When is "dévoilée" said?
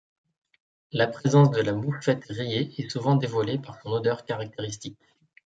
3.17-3.59